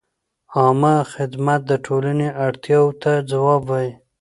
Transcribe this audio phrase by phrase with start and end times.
[0.55, 3.91] عامه خدمت د ټولنې اړتیاوو ته ځواب وايي.